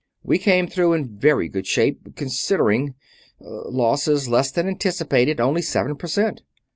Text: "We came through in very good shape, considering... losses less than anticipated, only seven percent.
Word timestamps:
"We 0.23 0.39
came 0.39 0.65
through 0.65 0.93
in 0.93 1.19
very 1.19 1.47
good 1.47 1.67
shape, 1.67 2.15
considering... 2.15 2.95
losses 3.39 4.27
less 4.27 4.49
than 4.49 4.67
anticipated, 4.67 5.39
only 5.39 5.61
seven 5.61 5.95
percent. 5.95 6.41